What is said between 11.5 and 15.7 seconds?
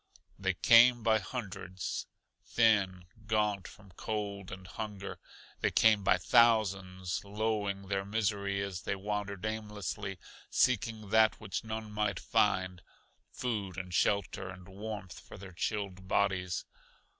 none might find: food and shelter and warmth for their